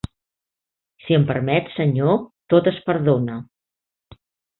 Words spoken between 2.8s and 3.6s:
perdona.